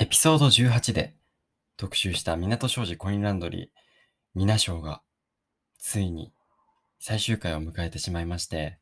[0.00, 1.16] エピソード18で
[1.76, 3.68] 特集したみなと商事コインランドリー、
[4.36, 5.02] みなしょーが
[5.76, 6.32] ついに
[7.00, 8.78] 最終回を迎えてしまいまして、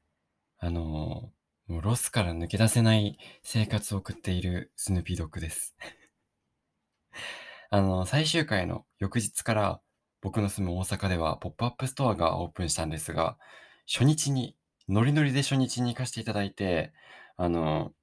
[0.59, 5.75] あのーもうロスから抜け出せない生活を送っているスヌーピードッグです。
[7.71, 9.81] あの最終回の翌日から
[10.21, 13.39] 僕の住む大阪ではポップアップストアがオープンしたんですが、
[13.91, 14.55] 初日に、
[14.87, 16.93] ノリノリで初日に行かせていただいて、
[17.39, 17.95] あの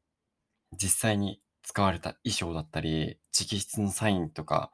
[0.74, 4.72] 実際に使われた衣装だったり、直筆のサインとか、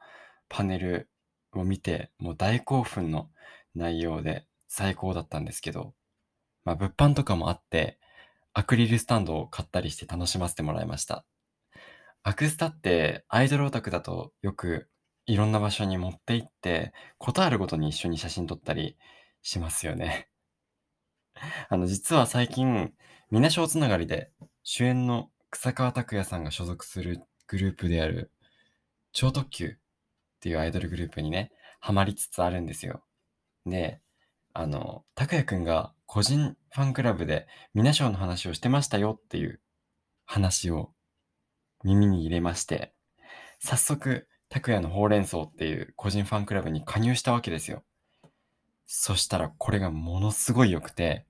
[0.48, 1.08] パネル
[1.52, 3.30] を見て、もう大興奮の
[3.74, 5.94] 内容で最高だったんですけど、
[6.64, 7.98] まあ物販とかもあって、
[8.52, 11.24] アクリルスタンドを買ったりして楽しませてもらいました。
[12.22, 14.90] アクスタってアイドルオタクだとよく
[15.26, 18.96] いろんな場所に持って行って、ことあるごとに一緒に写真撮ったり
[19.42, 20.28] しますよね。
[21.70, 22.92] あの、実は最近、
[23.30, 24.32] みなしょうつながりで
[24.64, 28.30] 主演の草川拓也さんが所属するグループである
[29.12, 29.70] 超特急っ
[30.40, 33.02] ていうアイドルグループにね、ハマりつつあるんですよ。
[33.66, 34.00] で、
[34.52, 39.60] あの、拓也くんが個人ファンクラブでみなしょうの話をしてましたよっていう
[40.24, 40.92] 話を
[41.84, 42.92] 耳に入れまして、
[43.58, 47.84] 早速、拓也のほうれん草っていう個人ファンクラブに加入したわけですよ。
[48.86, 51.26] そしたらこれがものすごい良くて、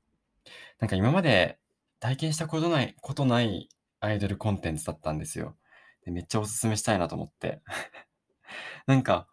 [0.78, 1.58] なんか今まで
[1.98, 3.68] 体験したことない、ことない
[4.00, 5.56] アイドルコンテンツだったんですよ。
[6.04, 7.62] でめっちゃおすすめしたいなと思って。
[8.86, 9.28] なんか、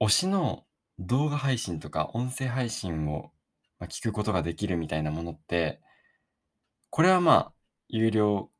[0.00, 0.66] 推しの
[0.98, 3.32] 動画配信とか音声配信を
[3.78, 5.80] まあ聞くことができるみたいなものって、
[6.90, 7.52] これはまあ、
[7.88, 8.50] 有料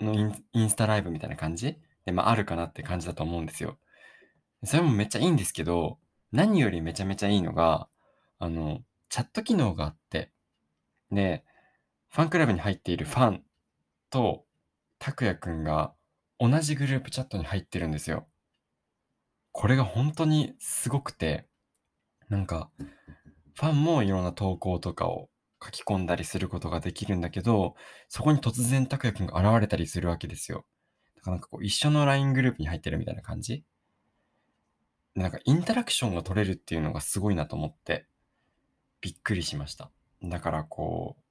[0.00, 1.78] のインインスタライブみたいな感じ？
[2.04, 3.78] で、まあ、あるかなって感じだと思うんですよ。
[4.64, 5.98] それもめっちゃいいんですけど、
[6.32, 7.88] 何よりめちゃめちゃいいのが、
[8.38, 10.32] あの、チャット機能があって、
[11.10, 11.44] で、
[12.10, 13.44] ファンクラブに入っているファン
[14.10, 14.45] と、
[14.98, 15.94] 拓也くんが
[16.38, 18.26] 同じグループチャットに入ってるんですよ。
[19.52, 21.46] これが本当にすごくて、
[22.28, 22.70] なんか、
[23.54, 25.30] ファンもいろんな投稿とかを
[25.64, 27.74] 書き込んだりすることができるんだけど、
[28.08, 30.66] そこに突然拓也くんが現れたりするわけですよ。
[31.16, 33.64] だからなんかこう一緒の LINE グループに入ってるみたいな感じ
[35.14, 38.06] なんかインタラクションが取れるっていうのがすごいなと思って、
[39.00, 39.90] びっくりしました。
[40.22, 41.22] だからこう、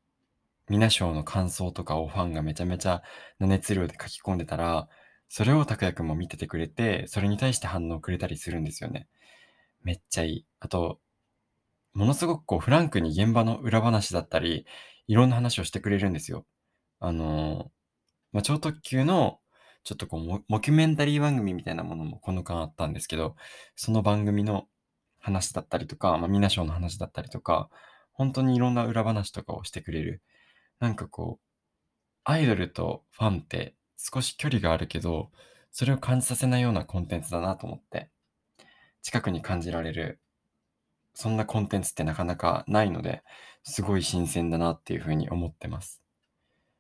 [0.70, 3.04] ミナショーの感想とかをファンがめちゃめちゃ
[3.40, 4.88] な熱量で書き込んでたら、
[5.30, 9.08] それを拓也くんも見ててくれて、それに対して反応くれたりするんですよね。
[9.84, 10.46] めっちゃいい。
[10.60, 11.00] あと、
[11.94, 14.66] ものすごくこうフランクに現場の裏話だったり、
[15.08, 16.46] いろんな話をしてくれるんですよ。
[17.00, 17.76] あのー
[18.36, 19.40] まあ、超特急の
[19.86, 23.38] ちょっとこうモ、キュメンタリー番組みたいなものもこの間あったんですけど、
[23.78, 24.66] その番組の
[25.20, 27.70] 話だったりとか、まあ、ミナショーの話だったりとか、
[28.12, 30.22] 本当にいろんな裏話とかをしてくれる。
[30.80, 31.46] なんかこう、
[32.24, 35.32] アイドルとファンって少し距離があるけど、
[35.72, 38.10] それを感じさせないようなコンテンツだなと思って、
[39.02, 40.20] 近くに感じられる、
[41.14, 43.24] そんなコンテンツってなかなかないので、
[43.64, 46.02] すごい新鮮だなっていうふうに思ってます。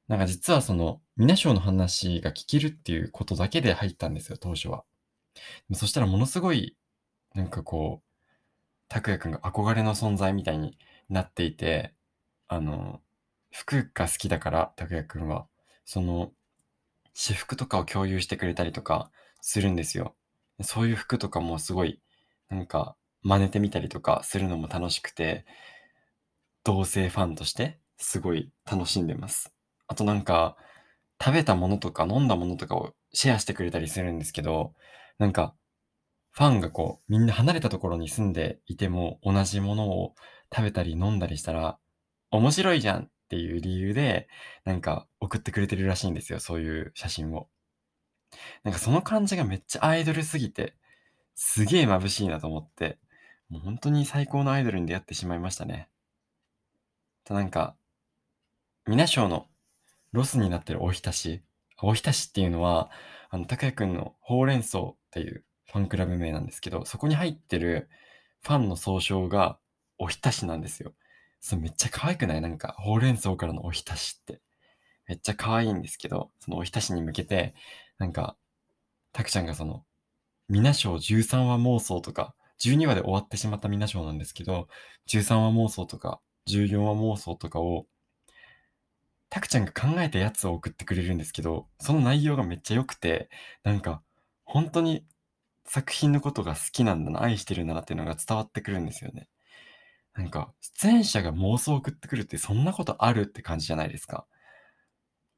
[0.07, 4.83] なんか実はその、ミナショーの話が聞けるっていうことだけで入ったんですよ、当初は。
[5.73, 6.77] そしたらものすごい、
[7.33, 8.25] なんかこう、
[8.87, 10.77] 拓也くんが憧れの存在みたいに
[11.09, 11.93] なっていて、
[12.47, 13.01] あの、
[13.55, 15.47] 服が好きだから、拓也くんは、
[15.85, 16.33] その、
[17.13, 20.13] 私服とかを共有してくれたりとかするんですよ。
[20.61, 22.01] そういう服とかもすごい、
[22.49, 25.45] なんか、真似てみたりとかするのも楽しくて、
[26.65, 29.53] 同性ファンとしてすごい楽しんでます。
[29.87, 30.57] あとなんか、
[31.23, 34.73] 食べたものとか飲んだものとかをシェアしてくれたりするんですけど、
[35.17, 35.55] なんか、
[36.31, 40.13] ファンがこう、みんな離れたところに住んでいても同じものを
[40.53, 41.79] 食べたり飲んだりしたら、
[42.31, 44.29] 面白いじゃんていう理由で、
[44.63, 47.49] なんか送ってくれてるらしいんですよ、そういう写真を。
[48.63, 50.73] なんかその感じがめっちゃアイドルすぎて、
[51.35, 52.97] すげえ眩しいなと思って、
[53.49, 55.89] もう本当に最高のアイドルに出会ってしまいましたね。
[57.25, 57.75] となんか、
[58.87, 59.47] ミナショーの
[60.13, 61.43] ロスになってるおひたし。
[61.81, 62.89] おひたしっていうのは、
[63.29, 67.89] あの、拓也くんのほうれん草っていうファンクラブ名なんですけど、そこに入ってる
[68.41, 69.59] ファンの総称が
[69.97, 70.93] おひたしなんですよ。
[71.39, 72.41] それめっちゃ可愛くない？
[72.41, 74.41] なんか、ほうれん草からのおひたしって。
[75.07, 77.53] めっちゃ可愛いんですけど、そのおひたしに向けて、
[77.99, 78.35] なんか、
[79.13, 79.85] たくちゃんがその、
[80.49, 84.67] ミナショー13話妄想とか、12話で終わってしまったミナショーなんですけど、
[85.07, 87.85] 13話妄想とか、14話妄想とかを、
[89.29, 93.29] たくちゃんが考えたやつを送ってくれるんですけど、その内容がめっちゃ良くて、
[93.63, 94.01] なんか、
[94.45, 95.05] 本当に
[95.65, 99.27] 作品のことが好きなんだな、愛してるんだなっていうのが伝わってくるんですよね。
[100.15, 104.25] なんか、出演者が妄想を送ってくるってそんなことあるって感じじゃないですか。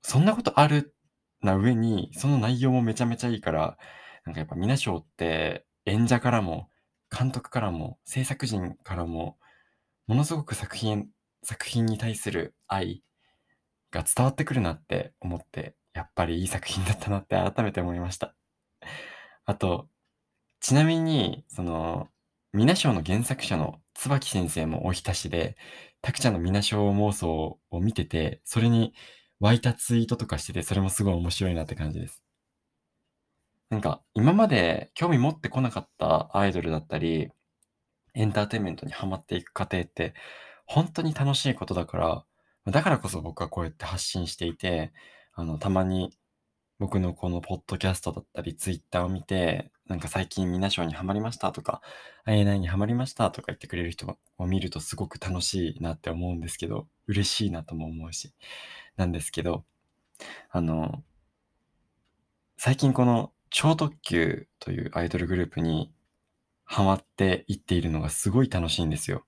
[0.01, 0.95] そんなことある
[1.41, 3.77] な上に、その内容もめちゃめちゃいいから、
[4.25, 6.69] なんかやっぱ皆賞って演者からも
[7.09, 9.38] 監督からも制作陣からも
[10.06, 11.07] ものすごく作品
[11.44, 13.03] 作品に対する愛
[13.91, 18.35] が伝わってくるなって思ってやっぱりいい作品だったなって改めて思いました
[19.45, 19.88] あと
[20.59, 22.09] ちなみにその
[22.57, 25.57] 皆賞の原作者の椿先生もおひたしで
[26.01, 28.94] たくちゃんの皆賞妄想を見ててそれに
[29.39, 32.24] 湧いたツイートとかしててそれもすごい面白いなって感じです。
[33.69, 37.30] なんか、今まで興味持ってこなかったアイドルだったり、
[38.15, 40.13] エンターテインメントにハマっていく過程って、
[40.65, 42.25] 本当に楽しいことだから、
[42.71, 44.94] だからこそ僕はこうやって発信していて、
[45.33, 46.18] あの、たまに
[46.79, 51.81] 僕のこのポッドキャストだったり、ツイッターを見て、なんか最近みな賞にハマりましたとか、
[52.27, 58.33] INI にハマりましたとか言ってくれる人を見るとすごく楽しいなって思うんですけど、嬉しいなとも思うし、
[58.95, 59.63] なんですけど、
[60.51, 61.03] あの、
[62.57, 65.91] 最近この超特急というアイドルグループに
[66.65, 69.25] ハマっていっているのがすごい楽しいんですよ。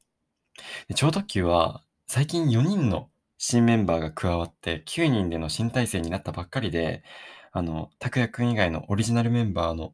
[0.87, 7.03] で超特急は最近4人の新メンバーが加わって9人での新体制になったばっかりで、
[7.51, 9.93] あの、拓也くん以外のオリジナルメンバーの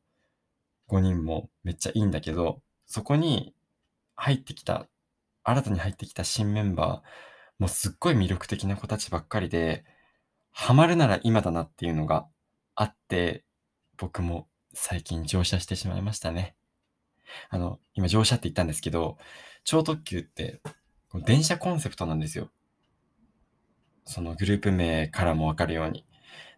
[0.89, 3.53] 5人もめっちゃいいんだけど、そこに
[4.15, 4.87] 入ってきた、
[5.43, 7.09] 新たに入ってきた新メンバー、
[7.59, 9.85] もうすっごい魅力的な子たちばっかりで、
[10.51, 12.27] ハマるなら今だなっていうのが
[12.75, 13.43] あって、
[13.97, 16.55] 僕も最近乗車してしまいましたね。
[17.49, 19.17] あの、今乗車って言ったんですけど、
[19.63, 20.61] 超特急って
[21.25, 22.51] 電車コンセプトなんですよ。
[24.05, 26.05] そのグループ名からもわかるように。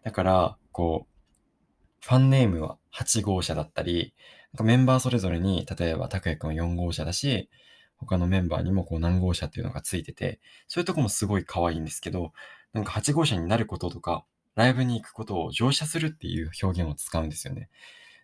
[0.04, 4.14] だから、こう、ファンネームは8号車だったり、
[4.52, 7.50] なんかメンバーそれぞれに、例えば拓也くんは4号車だし、
[7.96, 10.38] 他のメンバーにもこう何号車っていうのがついてて、
[10.68, 12.32] そういうとこもすごい可愛いんですけど、
[12.72, 17.70] なんか8号車になることとか、ライブに行くことを乗車するっていう表現を使うんですよね。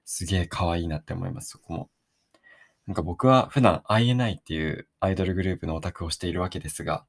[0.04, 1.90] すげえ可愛いなって思います、そこも。
[2.86, 7.04] なんか僕は普段 INI っていうアイドルグループのオタクをしているわけですが、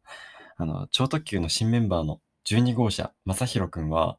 [0.58, 4.18] あの、超特急の新メンバーの12号車、正宏くんは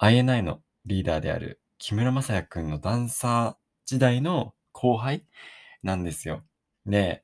[0.00, 5.22] INI のリーダーである木村正也くんのダンサー時代の後輩
[5.82, 6.42] なんですよ。
[6.86, 7.22] で、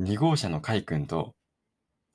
[0.00, 1.34] 2号車の海くんと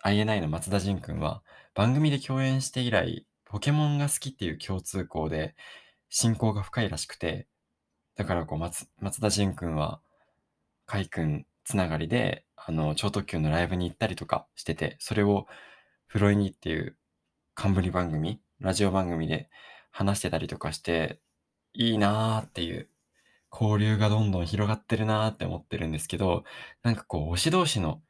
[0.03, 1.43] INI の松田仁くんは
[1.75, 5.55] 番組で共演して以来ポケモンが好きっていう共通項で
[6.09, 7.47] 親交が深いらしくて、
[8.15, 9.99] だからこう松松田迅くんは、
[10.85, 15.47] 海くんつながりで、あの、超特急のライブに行ったりとかしてて、それを
[16.07, 16.97] フロイニっていう
[17.55, 19.49] 冠番組、ラジオ番組で
[19.97, 21.19] 話してたりとかして、
[21.73, 22.89] いいなーっていう
[23.51, 26.43] 交流がどんどん広がってるなーって思ってるんですけど、
[26.83, 28.01] なんかこう、推し同士の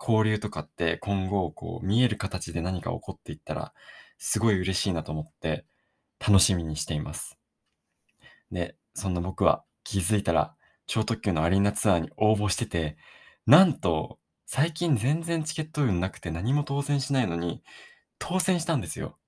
[0.00, 3.72] 交流とかって今後こう見える形で何か起こっていったら
[4.16, 5.64] すごい嬉しいなと思って
[6.20, 7.38] 楽しみにしています。
[8.50, 10.54] で、そんな僕は気づいたら
[10.86, 12.96] 超特急のアリーナツアーに応募してて、
[13.46, 17.62] なんと最近全然チケット運なくて何も当選しないのに
[18.18, 19.18] 当選したんですよ。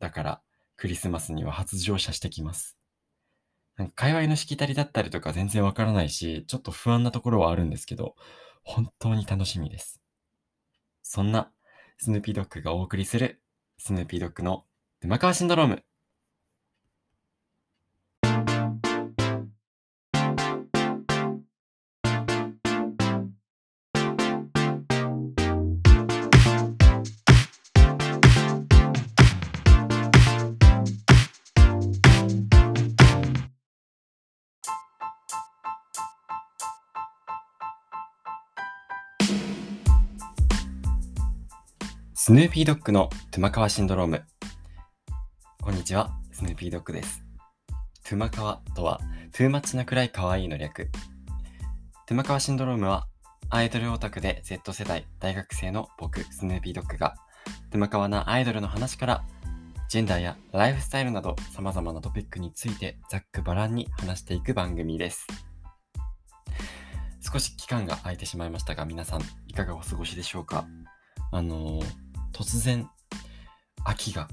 [0.00, 0.40] だから
[0.76, 2.76] クリスマスには初乗車してきます。
[3.76, 8.14] なんか界隈のしきたりだったりとか全然わからないし、ちょっと不安なところはあるんですけど、
[8.62, 10.00] 本当に楽しみです。
[11.02, 11.50] そんな
[11.98, 13.40] スヌーピードッグがお送りする
[13.78, 14.64] スヌーピードッグの
[15.04, 15.84] マカワシンドローム。
[42.26, 44.24] スヌーピードッグのトゥマカワシンドローム。
[45.62, 47.22] こんにちは、スヌーピードッグです。
[48.02, 49.00] トゥマカワとは、
[49.30, 50.90] too much なくらい可愛いの略。
[52.08, 53.06] トゥマカワシンドロームは、
[53.48, 57.14] アイドルオタクで Z 世代、大学生の僕、スヌーピードッグが、
[57.70, 59.24] トゥマカワなアイドルの話から、
[59.88, 65.28] ジェンダーやライフスタイルなど様々なトピックについてざっくばらんに話していく番組です。
[67.20, 70.66] 少し期間が空いてしまいましたが、皆さんいかがお過ごしでしょうか？
[71.30, 72.05] あのー
[72.36, 72.86] 突然
[73.86, 74.28] 秋が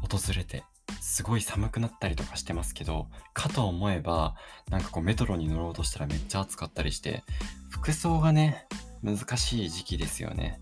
[0.00, 0.64] 訪れて
[1.02, 4.36] すごい寒くなったりとかしてますけどかと思えば
[4.70, 7.22] なんかこうメトロに乗ろうとしたらめっちゃ暑かったりして
[7.68, 8.66] 服装がね
[9.02, 10.60] 難しい時期ですよね。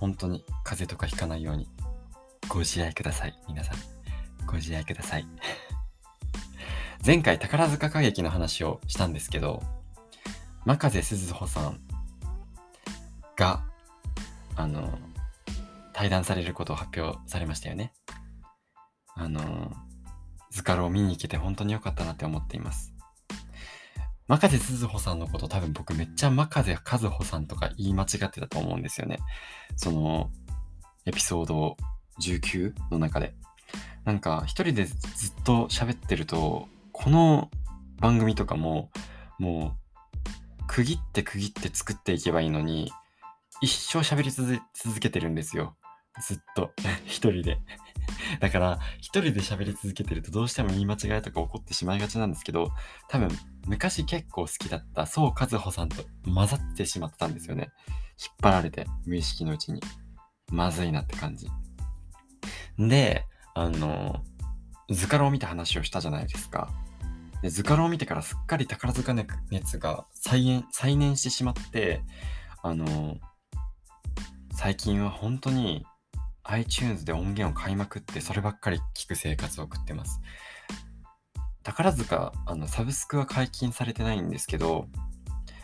[0.00, 1.68] 本当に風邪とかひかないように。
[2.48, 3.76] ご自愛ください皆さん。
[4.46, 5.26] ご自愛ください。
[7.06, 9.62] 前回宝塚歌劇の話をしたんですけど
[10.64, 11.80] 真風鈴穂さん
[13.36, 13.62] が
[14.56, 14.98] あの
[15.92, 17.92] 対談されることを発表されましたよね。
[19.14, 19.72] あの、
[20.50, 22.92] 図鑑を見に行けて本当に良かったなって思っています。
[24.28, 29.18] 真風鈴穂さんのこと多分僕めっちゃ真風和穂さんとか言い間違ってたと思うんですよね。
[29.76, 30.30] その、
[31.04, 31.76] エピソード
[32.20, 33.34] 19の中で。
[34.04, 37.50] なんか一人でずっと喋ってると、この
[38.00, 38.90] 番組とかも、
[39.38, 39.76] も
[40.60, 42.90] う、区切って区切って作っていけばいいのに、
[43.60, 45.76] 一生喋り続けてるんですよ。
[46.20, 46.72] ずっと。
[47.06, 47.58] 一人で。
[48.40, 52.72] だから、一人で喋り続けてるとどうしても言い間違いとか起こってしまいがちなんですけど、
[53.08, 53.28] 多分、
[53.66, 57.70] 昔結構好きだった宋和穂さんと混ざってしまったんですよね。
[58.20, 59.80] 引っ張られて、無意識のうちに。
[60.50, 61.48] まずいなって感じ。
[62.78, 64.22] で、あの、
[64.90, 66.70] 図鑑を見た話をしたじゃないですか。
[67.42, 69.14] で図鑑を見てからすっかり宝塚
[69.50, 72.02] 熱が再燃再燃してしまって、
[72.62, 73.16] あの、
[74.54, 75.84] 最近は本当に
[76.44, 80.20] iTunes で音源を買いまくってそればっかり聞く生活を送ってます。
[81.62, 84.88] 宝塚、あの、サブスクは解禁されてないんですけど、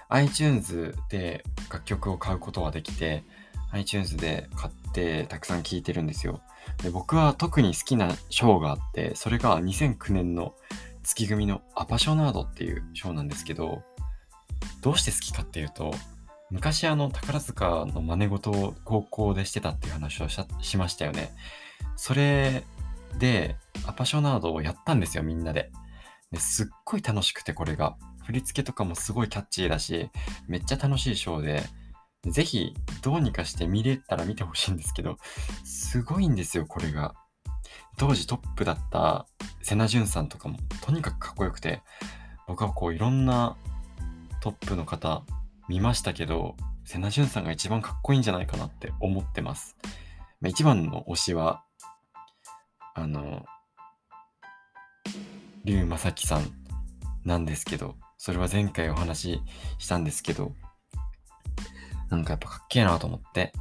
[0.08, 3.24] iTunes で楽曲を買うことはできて、
[3.72, 6.40] iTunes で買ってたくさん聴いてるんですよ。
[6.82, 10.54] で僕は特に好きなショーがあって、それが2009年の
[11.02, 13.82] 月組のアパショナードっていうショーなんですけど、
[14.80, 15.92] どうして好きかっていうと、
[16.50, 21.30] 昔あの宝塚の真似事を高校でしてたっていう話をしましたよね。
[21.96, 22.64] それ
[23.18, 25.70] でアパショナードをやったんですよ、みんなで。
[26.30, 27.96] ですっごい楽しくてこれが。
[28.24, 30.10] 振り付けとかもすごいキャッチーだし、
[30.48, 31.62] めっちゃ楽しいショーで、
[32.26, 35.16] ぜひどうにかして見れたら見てほしいんですけど、
[35.64, 37.14] すごいんですよ、これが。
[37.96, 39.26] 当時トップだった
[39.62, 41.80] 瀬名潤さんとかもとにかくかっこよくて、
[42.46, 43.56] 僕はこういろんな
[44.42, 45.22] トップの方
[45.68, 49.76] 見ましたけど、瀬名潤さんが一番かっこいいんじゃないかなって思ってます。
[50.40, 51.62] まあ、一番の推しは、
[52.94, 53.44] あの、
[55.64, 56.50] 龍正樹さん
[57.24, 59.40] なんですけど、それは前回お話し
[59.78, 60.52] したんですけど、
[62.08, 63.52] なんかやっぱかっけえなと思って。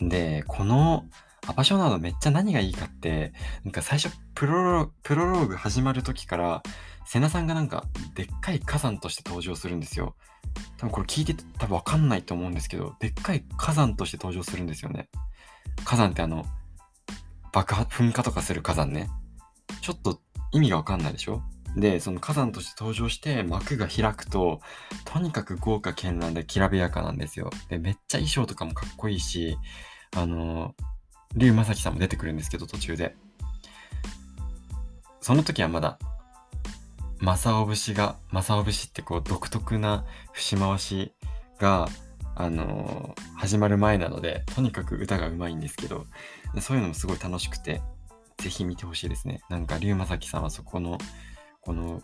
[0.00, 1.04] で、この
[1.46, 3.32] アパショナードめっちゃ何がいいかって、
[3.64, 6.62] なんか最初プロロプロローグ始まる時から、
[7.06, 10.16] 瀬名さんがなんかでっかい火山として登場するんですよ。
[10.78, 15.08] 多分これ聞いてて多分わかんないと思うんですけど、でっかい火山として登場するんですよね。
[15.84, 16.46] 火山ってあの、
[17.52, 19.10] 爆発、噴火とかする火山ね。
[19.80, 20.20] ちょっと
[20.52, 21.42] 意味がわかんないでしょ？
[21.76, 24.60] で、その火山として登場して幕が開くと、
[25.04, 27.50] とにかく豪華絢爛できらびやかなんですよ。
[27.68, 29.56] で、めっちゃ衣装とかもかっこいいし、
[30.14, 30.74] あの、
[31.34, 33.16] 龍正樹さんも出てくるんですけど、途中で。
[35.22, 35.98] その時はまだ、
[37.22, 41.14] 正雄節が、正雄節ってこう独特な節回し
[41.58, 41.88] が、
[42.34, 46.06] あのー、始まる前なので、とにかく歌がうまいんですけど、
[46.60, 47.80] そういうのもすごい楽しくて、
[48.38, 49.40] ぜひ見てほしいですね。
[49.48, 50.98] なんか、龍正樹さんはそこの
[51.62, 52.02] この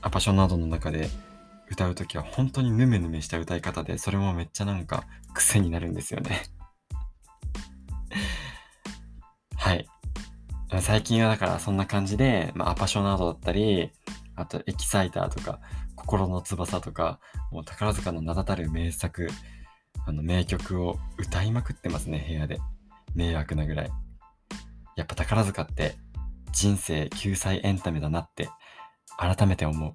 [0.00, 1.10] アパションなどの中で
[1.70, 5.04] 歌う時は本当にヌメヌメした歌い方でそれもめっちゃなんか
[5.34, 6.42] 癖になるんですよね
[9.56, 9.86] はい
[10.80, 13.92] 最近はだからそんな感じで、まあ、アパショナードだったり
[14.36, 15.60] あとエキサイターとか
[15.94, 17.20] 心の翼とか
[17.52, 19.28] もう宝塚の名だたる名作
[20.06, 22.58] あの名曲を歌いまくってますね部屋で
[23.14, 23.90] 迷惑なぐらい
[24.96, 25.94] やっぱ宝塚って
[26.52, 28.48] 人生救済エンタメだなって
[29.18, 29.94] 改めて思う。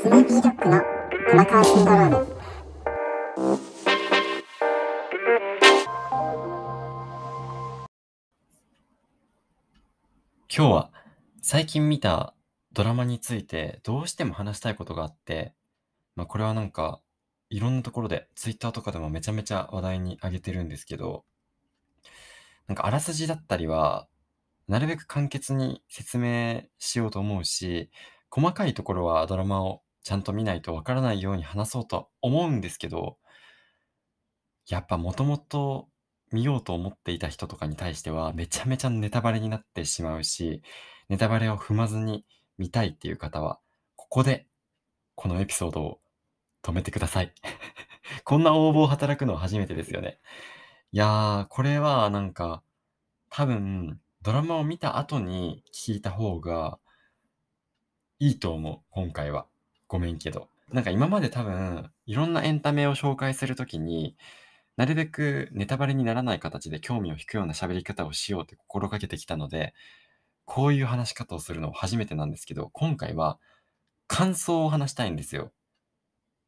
[0.00, 0.82] スヌーピードッグの
[1.30, 2.37] 玉川シンドローム。
[10.58, 10.90] 今日は
[11.40, 12.34] 最近見た
[12.72, 15.54] ドラマについてどうしても話したいことがあって、
[16.16, 17.00] まあこれはなんか
[17.48, 21.24] いろんなところで、ツイッターとかでもめちゃめちゃ話題に上げてるんですけど、
[22.66, 24.08] なんかあらすじだったりは、
[24.66, 27.88] なるべく簡潔に説明しようと思うし、
[28.28, 33.16] 細かいところはドラマをちゃんと見ないとわからないように話そうと思うんですけど、
[34.68, 35.86] やっぱもともと
[36.32, 40.62] 見ようと思っていた人とかに対してはめちゃめちゃネタバレになってしまうし、
[41.08, 42.24] ネタバレを踏まずに
[42.58, 43.58] 見たいっていう方は、
[43.96, 44.46] ここで
[45.14, 46.00] このエピソードを
[46.62, 47.32] 止めてください。
[48.24, 50.18] こんな応募を働くのは初めてですよね。
[50.92, 52.62] いやー、これはなんか、
[53.30, 56.78] 多分、ドラマを見た後に聞いた方が
[58.18, 59.46] いいと思う、今回は。
[59.86, 60.48] ごめんけど。
[60.72, 64.16] なんか今まで多分、いろんなエンタメを紹介するときに、
[64.78, 69.74] なるべくネタバレにならない形で興味を引くような喋り方をしようって心がけてきたので、
[70.46, 73.38] こういう話し方をするの初めてなんですけど、今回は
[74.06, 75.52] 感想を話したいんですよ。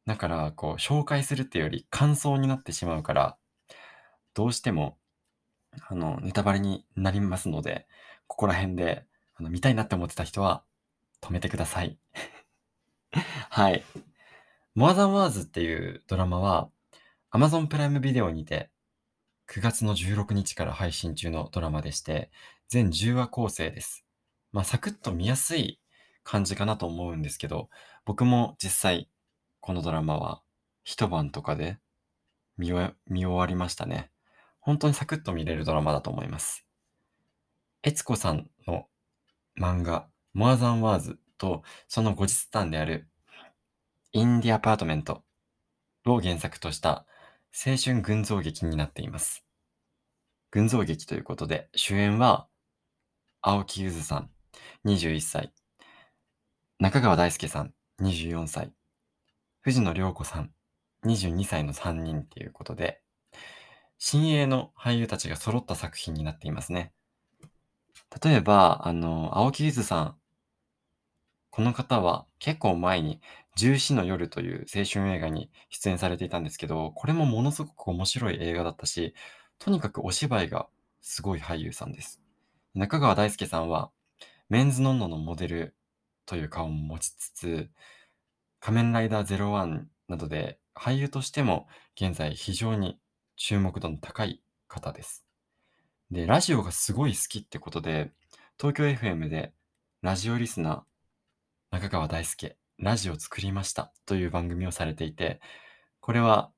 [0.07, 3.37] だから、こう、紹介するっていうより感想になってしまうから、
[4.33, 4.97] どうしても
[5.87, 7.87] あの、ネタバレになりますので、
[8.27, 10.63] ここら辺で、あの、見たいなって思ってた人は、
[11.21, 11.97] 止めてください。
[13.49, 13.83] はい。
[14.75, 16.69] モアザンワーズっていうドラマは、
[17.33, 18.69] Amazon プライムビデオにて、
[19.49, 22.29] 9月の16日から配信中のドラマでして、
[22.67, 24.05] 全10話構成です。
[24.51, 25.79] まあ、サクッと見やすい
[26.23, 27.69] 感じかなと思うんですけど、
[28.03, 29.09] 僕も実際、
[29.61, 30.41] このドラマは
[30.83, 31.77] 一晩とかで
[32.57, 32.93] 見終
[33.25, 34.11] わりましたね。
[34.59, 36.65] 本当にサクッと見れるドラマだと思います。
[37.81, 38.87] 悦子さんの
[39.57, 43.07] 漫画、モアザンワーズとその後日談である
[44.11, 45.23] インディアパートメント
[46.05, 47.05] を原作とした
[47.53, 49.43] 青春群像劇になっています。
[50.51, 52.47] 群像劇ということで、主演は
[53.41, 54.29] 青木ゆずさん、
[54.85, 55.53] 21歳、
[56.79, 58.71] 中川大輔さん、24歳、
[59.59, 60.51] 藤野涼子さん、
[61.05, 63.01] 22歳の3人っていうことで、
[63.97, 66.93] 新鋭の俳優たちが揃った作品になっていますね。
[68.23, 70.20] 例えば、あの、青木ゆずさん。
[71.51, 73.19] この方は結構前に
[73.57, 79.13] 14の夜という青春映画に出演されていたんですけど、これもものすごく面白い映画だったし、
[79.59, 80.67] とにかくお芝居が
[81.01, 82.21] すごい俳優さんです。
[82.73, 83.91] 中川大輔さんは、
[84.49, 85.75] メンズノンノのモデル
[86.25, 87.69] という顔も持ちつつ、
[88.61, 92.97] 仮面ライダー01などで俳優としても現在非常に
[93.35, 95.25] 注目度の高い方です。
[96.11, 98.11] で、ラジオがすごい好きってことで、
[98.57, 99.51] 東京 FM で
[100.01, 100.81] ラジオリスナー、
[101.71, 105.39] 中川大輔、ラジオ作りましたという番組をされていて、
[106.01, 106.51] これは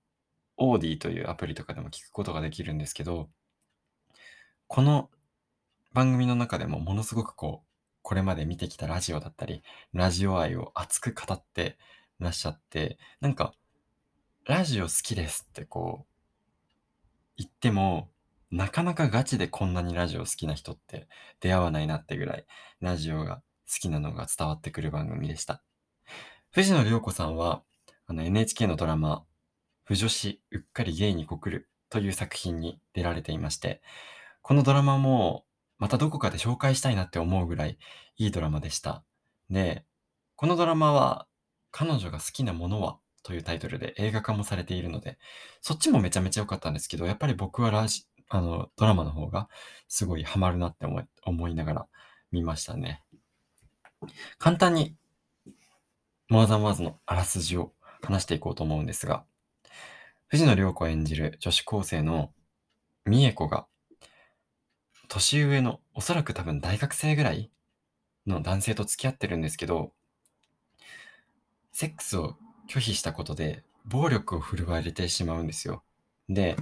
[0.57, 3.29] オーディというアプリとかでも聞くことができるんですけど、
[4.65, 5.11] この
[5.93, 7.67] 番組の中でもものすごくこう、
[8.01, 9.61] これまで見てきたラジオだったり、
[9.93, 11.77] ラジオ愛を熱く語って
[12.17, 13.53] らっしゃって、なんか、
[14.45, 16.13] ラジオ好きですってこう、
[17.37, 18.09] 言っても、
[18.49, 21.07] なかなかガチでこんなにラジオ好きな人って
[21.39, 22.47] 出会わないなってぐらい、
[22.81, 23.43] ラジオが
[23.79, 25.63] きなのが伝わってくる番組でした。
[26.51, 27.63] 藤野涼子さんは、
[28.07, 29.25] あの NHK のドラマ、
[29.85, 33.81] 不女子うっかりゲイに告るという作品に出られていまして、
[34.41, 35.45] このドラマも
[35.79, 37.77] またどこかで紹介したいなって思うぐらい
[38.17, 39.03] いいドラマでした。
[39.49, 39.85] で、
[40.35, 41.27] このドラマは
[41.71, 45.17] 彼女が好きなものはというタイトルで映画化もされているので、
[45.61, 49.49] そっちもめちゃめちゃ良かったんですけど、やっぱり僕はラジ、あの、ドラマの方が
[49.87, 51.87] すごいハマるなって思い思いながら
[52.31, 53.03] 見ましたね。
[54.37, 54.95] 簡単に、
[56.29, 59.25] モアザンワーズのあらすじを話していこうと思うんですが、
[60.27, 62.33] 藤野涼子演じる女子高生の
[63.05, 63.67] 美恵子が、
[65.07, 67.51] 年上の、おそらく多分大学生ぐらい
[68.25, 69.91] の男性と付き合ってるんですけど、
[71.71, 72.35] セックスを
[72.69, 75.83] 拒否したことで、暴力を振るわれてしまうんですよ。
[76.29, 76.55] で、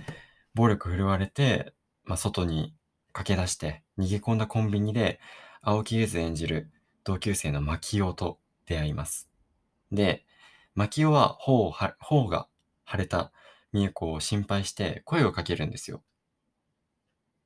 [0.54, 1.73] 暴力振るわれて、
[2.04, 2.73] まあ、外に
[3.13, 5.19] 駆け出して逃げ込んだコンビニで、
[5.62, 6.71] 青木ゆず演じる
[7.04, 9.30] 同級生の牧雄と出会います。
[9.92, 10.26] で、
[10.76, 12.48] 牧雄は頬を頬が
[12.90, 13.32] 腫れた
[13.74, 16.04] 美恵子を心配して声をかけるんですよ。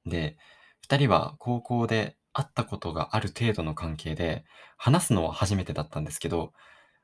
[0.06, 0.38] で、
[0.82, 4.44] 二人は高校で会ったことがある程度の関係で、
[4.78, 6.54] 話すのは初めてだったんですけど、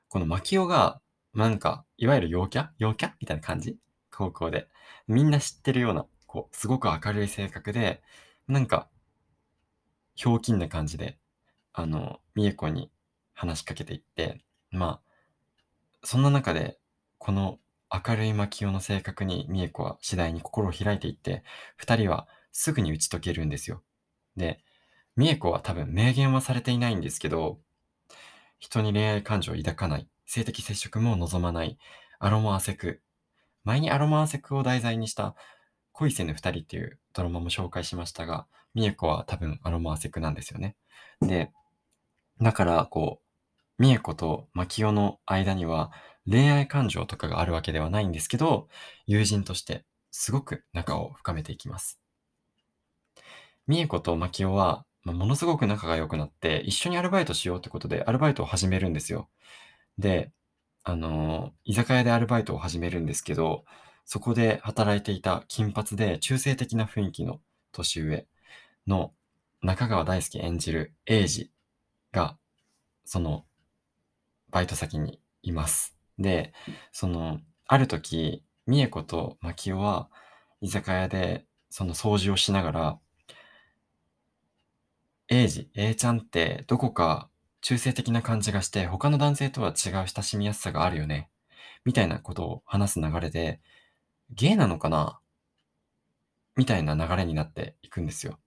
[0.10, 1.02] この牧雄が
[1.34, 2.68] なんか、いわゆる陽キャ？
[2.78, 3.14] 陽キャ？
[3.22, 3.78] みたいな感じ？
[4.12, 4.68] 高校で。
[5.08, 8.02] みんな知ってるような、こう、すごく明るい性格で、
[8.50, 8.90] なんか、
[10.16, 11.18] ひょうきんな感じで、
[11.74, 12.92] あの、みえこに
[13.34, 15.12] 話しかけていって、まあ、
[16.04, 16.78] そんな中で、
[17.18, 17.60] この
[17.92, 21.44] 明るい牧雄の性格にみえこは次第に心を開いていって、
[21.76, 23.82] 二人はすぐに打ち解けるんですよ。
[24.38, 24.60] で、
[25.16, 27.60] みえこは多分明言はされていないんですけど、
[28.60, 31.78] 人に恋愛感情を抱かない性的接触も望まない
[32.20, 33.02] アロマアセク。
[33.64, 35.36] 前にアロマアセクを題材にした
[35.92, 40.76] 恋せぬ二人っていうドラマも紹介しましたが、ミエコは多分アロマアセクなんですよね。
[41.22, 41.52] で、
[42.41, 43.21] だからこ
[43.80, 45.91] う、ミエコとマキオの間には
[46.30, 48.67] 恋愛感情とかがあるわけではないんですけど、
[49.06, 51.99] 友人としてすごく仲を深めていきます。
[53.67, 59.30] ミエコとマキオは、まあ、ものすごく仲が良くなって、一緒にアルバイトしようってことでアルバイトを始めるんですよ。
[59.97, 60.32] で、
[60.84, 63.65] あの、居酒屋でアルバイトを始めるんですけど、
[64.06, 67.39] そこで働いていた金髪で中性的な雰囲気の
[67.71, 68.27] 年上
[68.88, 69.13] の
[69.62, 71.51] 中川大輔演じる英二
[72.12, 72.38] が、
[73.06, 73.45] その、
[74.50, 75.97] バイト先にいます。
[76.19, 76.54] で、
[76.91, 80.10] その、ある時、美恵子と牧雄は、
[80.62, 83.00] 居酒屋で、その掃除をしながら、
[85.30, 87.30] 英二、A ちゃんってどこか
[87.62, 91.30] 中性的な感じがして、他の男性とは違う親しみやすさがあるよね。
[91.86, 93.62] みたいなことを話す流れで、
[94.32, 95.19] ゲイなのかな？
[96.58, 98.39] みたいな流れになっていくんですよ。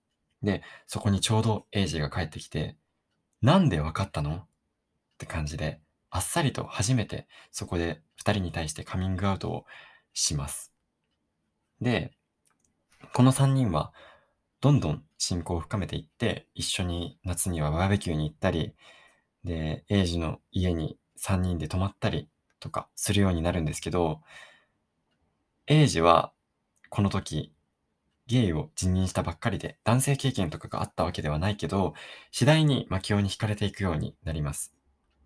[0.43, 2.77] で、そこにちょうどエイジが帰ってきて、
[3.45, 4.37] なんでわかったの？
[4.37, 4.47] っ
[5.19, 5.79] て感じで、
[6.09, 9.67] あっさりと初めてそこで二人に対してカミングアウトを
[10.15, 10.73] します。
[11.79, 12.13] で、
[13.13, 13.93] この三人は
[14.63, 18.75] どんどん親交を深めていって、一緒に夏にはバーベキューに行ったり、
[19.45, 22.31] で、エイジの家に3人で泊まったり
[22.61, 24.23] とかするようになるんですけど、
[25.67, 26.33] エイジは
[26.89, 27.54] この時
[28.27, 31.95] ゲイを辞任したばっかりで男性経験とかがあったわけではないけど、
[32.31, 34.75] 次第にマキオに惹かれていくようになります。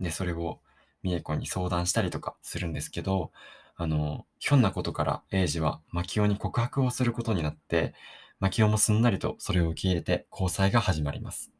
[0.01, 0.61] で、それを
[1.03, 3.31] ミエコに相談したりとかするんですけど、
[3.77, 7.95] あの、ひょんなことからエイジはマキオに告白をすることになって、
[8.41, 11.53] マキオもすんなりとそれを受け入れて交際が始まります。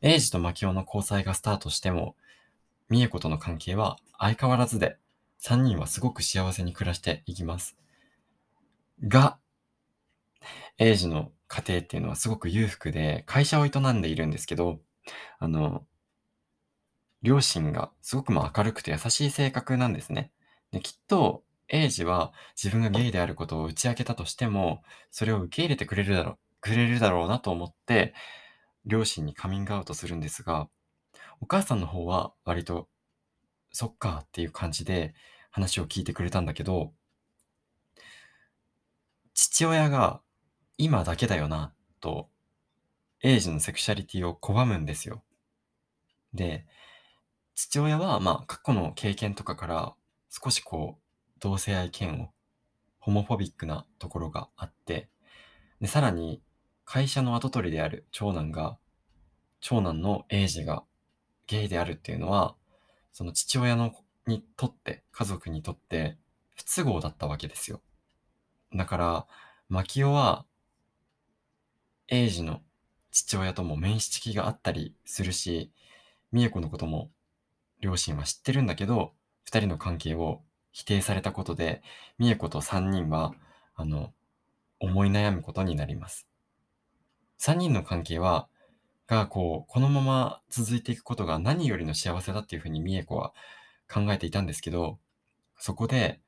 [0.00, 2.16] エイジとマキオの交際がスタートしても、
[2.88, 4.98] ミエコとの関係は相変わらずで、
[5.38, 7.76] 3人はすごく幸せに暮らしていきます。
[9.02, 9.38] が、
[10.78, 14.80] エイジの家庭っていうのはすごく裕福で、会社を営んでいるんですけど、
[15.38, 15.86] あの、
[17.22, 20.32] 両親がすごくまあ明るくて優しい性格なんですね。
[20.72, 28.14] で、きっと、エイジは自分がゲイであることを打ち明けたとしても、それを受け入れてくれるだろう、くれるだろうなと思って、
[28.84, 30.68] 両親にカミングアウトするんですが、
[31.40, 32.88] お母さんの方は割と、
[33.72, 35.14] そっかっていう感じで
[35.50, 36.92] 話を聞いてくれたんだけど、
[39.34, 40.21] 父親が
[40.84, 42.28] 今だけだよな、と、
[43.22, 45.22] エイジのセクシャリティを拒むんですよ。
[46.34, 46.66] で、
[47.54, 49.94] 父親は、まあ、過去の経験とかから、
[50.28, 52.30] 少しこう、同性愛嫌悪、
[52.98, 55.08] ホモフォビックなところがあって、
[55.80, 56.42] で、さらに、
[56.84, 58.76] 会社の跡取りである長男が、
[59.60, 60.82] 長男のエイジが
[61.46, 62.56] ゲイであるっていうのは、
[63.12, 63.94] その父親の
[64.26, 66.18] にとって、家族にとって
[66.56, 67.80] 不都合だったわけですよ。
[68.74, 69.26] だから、
[69.68, 70.44] マキオは
[72.12, 72.60] エイジの
[73.10, 75.72] 父親とも面識があったりするし、
[76.30, 77.10] ミエコのことも
[77.80, 81.82] 両親は知ってるんだけど、二人の関係を否定されたことで、
[82.18, 83.32] ミエコと三人は、
[83.74, 84.12] あの、
[84.78, 86.28] 思い悩むことになります。
[87.38, 88.46] 三人の関係は、
[89.06, 93.32] が、こう、このまま続いていくことが何よりの幸せだっていうふうにミエコは
[93.90, 94.98] 考えていたんですけど、
[95.56, 96.20] そこで、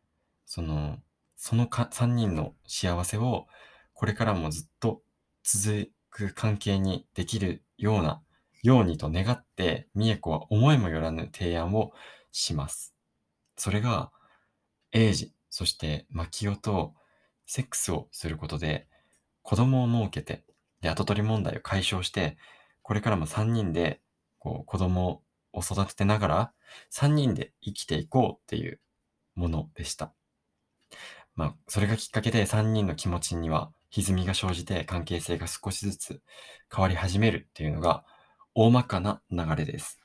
[0.46, 0.96] その、
[1.36, 3.48] そのか3人の幸せを
[3.92, 5.02] これからもずっと
[5.44, 8.22] 続く関係にできるような、
[8.62, 11.92] ようにと願って、美恵子は思いもよらぬ提案を
[12.32, 12.94] します。
[13.56, 14.10] それが、
[14.92, 16.94] エイジ、そしてマキオと
[17.46, 18.88] セックスをすることで、
[19.42, 20.44] 子供を設けて、
[20.80, 22.38] で、後取り問題を解消して、
[22.80, 24.00] これからも3人で、
[24.38, 26.52] こう、子供を育ててながら、
[26.90, 28.80] 3人で生きていこうっていう
[29.34, 30.14] ものでした。
[31.36, 36.22] まあ、それがきっかけで3人の気持ちには歪みが生じて関係性が少しずつ
[36.74, 38.04] 変わり始めるっていうのが
[38.54, 40.00] 大まかな流れです。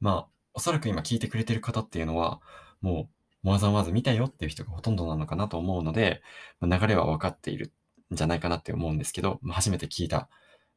[0.00, 2.40] まあ、おそらく今聞いてくれてる方っていうのは、
[2.80, 3.08] も
[3.44, 6.22] う、わざわざ見たよっていう人がほとんどなのかなと思うので、
[6.60, 7.72] まあ、流れは分かっている
[8.12, 10.28] んじゃないかなって思うんですけど、まあ、初めて聞いた、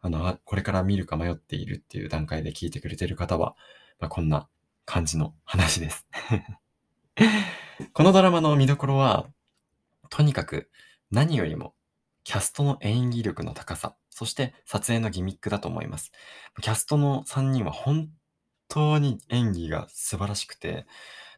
[0.02, 3.56] あの、これから見るか迷っているっていう段階で聞いてくれてる方は、
[4.00, 4.48] まあ、こんな
[4.86, 6.08] 感じの話です。
[7.94, 9.28] このドラマの見どころは、
[10.10, 10.70] とにかく
[11.12, 11.74] 何よりも
[12.28, 16.12] キャストの演技力の高さ、そして撮影のギミックだと思います。
[16.62, 18.10] キャストの3人は本
[18.68, 20.86] 当に演技が素晴らしくて、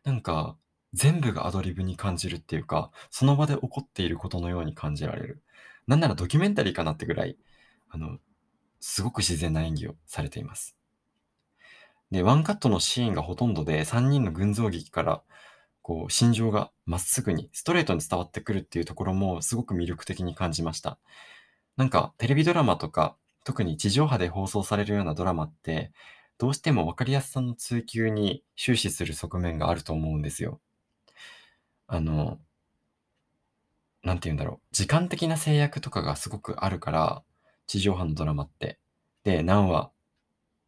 [0.04, 0.58] なんか
[0.94, 5.44] 全部がアドリブに感じるっていうか、その場で起こっていることのように感じられる。
[5.86, 7.38] なんならドキュメンタリーかなってぐらい、
[7.92, 8.18] あの、
[8.80, 10.76] すごく自然な演技をされています。
[12.10, 15.22] で、ワンカットのシーンがほとんどで3人の群像劇から
[15.90, 21.00] こう、心情がまっすぐに、ストレートに伝わってくるっていうところもすごく魅力的に感じました。
[21.78, 25.92] なんか、テレビドラマとか、特に地上波で放送されるようなドラマって、
[26.38, 30.62] どうしても分かりやすさの追求に終始する側面があると思うんですよ。
[31.88, 32.38] あの、
[34.04, 34.68] なんて言うんだろう。
[34.72, 37.24] 時間的な制約とかがすごくあるから、
[37.66, 38.78] 地上波のドラマって。
[39.24, 39.90] で、何話、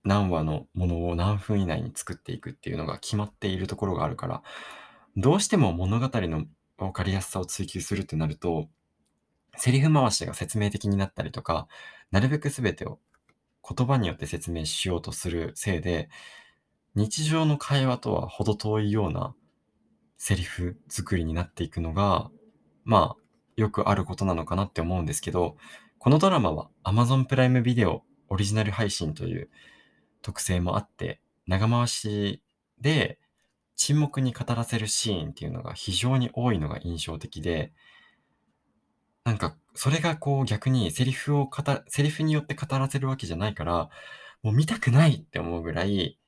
[0.03, 4.41] 何話のものを何分以内に作っていくっていうのが決まっているところがあるから、
[5.17, 6.45] どうしても物語の
[6.77, 8.69] 分かりやすさを追求するってなると、
[9.57, 11.67] セリフ回しが説明的になったりとか、
[12.11, 12.99] なるべく全てを
[13.67, 16.09] 言葉によって説明しようとするせいで、
[16.95, 19.33] 日常の会話とは程遠いような
[20.17, 22.29] セリフ作りになっていくのが、
[22.83, 23.21] まあ、
[23.55, 25.55] よくあることなのかなって思うんですけど、
[25.99, 29.49] このドラマは Amazon プライムビデオオリジナル配信という
[30.21, 32.41] 特性もあって、長回し
[32.79, 33.19] で
[33.83, 37.73] 沈黙に語らせるシーンっていうのが非常に多いのが印象的で、
[39.23, 43.89] なんかそれがこう逆にセリフを語セリフによって語らせるわけじゃないから、
[44.43, 46.19] もう見たくないって思うぐらい、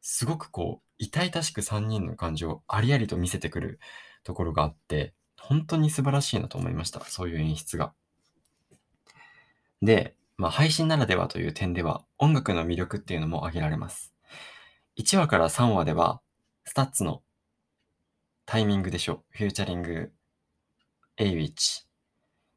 [0.00, 3.78] すごくこう、痛々しく3人の感情をありありと見せてくる
[4.24, 7.04] ところがあって、本当に素晴らしいなと思いました。
[7.04, 7.92] そういう演出が。
[9.82, 14.14] で、まあ、配信ならではという点では、音楽の魅力っていうのも挙げられます。
[14.96, 16.22] 1話から3話では、
[16.64, 17.22] STUTS の
[18.46, 19.22] タイミングでしょう。
[19.30, 21.86] featuring、Awich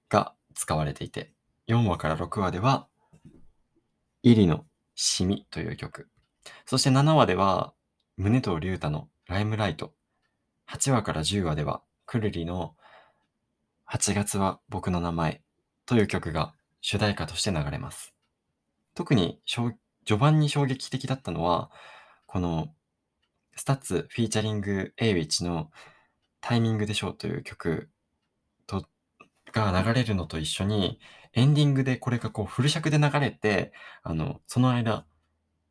[0.10, 1.32] が使われていて、
[1.68, 2.88] 4話から6話では、
[4.24, 4.66] イリの
[4.96, 6.10] シミという曲。
[6.66, 7.74] そして7話では、
[8.18, 9.94] 宗藤隆太のライムライト。
[10.70, 12.76] 8話から10話では、くるりの
[13.88, 15.42] 8月は僕の名前
[15.86, 18.14] という曲が主題歌として流れます。
[18.94, 19.78] 特に序
[20.18, 21.70] 盤に衝撃的だったのは、
[22.26, 22.74] この
[23.56, 25.72] STUTS featuring Awich の
[26.42, 27.90] タイミングでしょうという曲
[28.68, 28.86] と
[29.52, 31.00] が流れるのと一緒に
[31.34, 35.06] エンディングでこれがこうフル尺で流れて、あの、その間、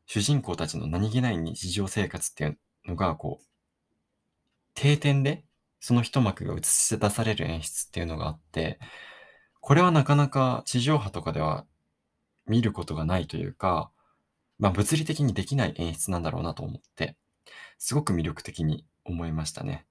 [0.07, 3.47] 主人公たちの何気ない日常生活っていうのがこう、
[4.75, 5.45] 定点で
[5.81, 8.79] その一幕が映し出される演出っていうのがあって、
[9.61, 11.67] これはなかなか地上波とかでは
[12.47, 13.91] 見ることがないというか、
[14.59, 17.17] まあ物理的にできない演出なんだろうなと思って、
[17.79, 19.87] すごく魅力的に思いましたね。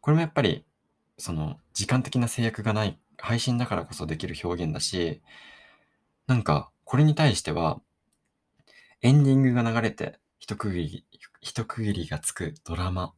[0.00, 0.64] これもやっぱり、
[1.18, 5.20] その時間的な制約がない配信だからこそできる表現だし、
[6.26, 7.80] なんかこれに対しては、
[9.02, 11.04] エンディングが流れて一区切り、
[11.40, 13.12] 一区切りがつくドラマっ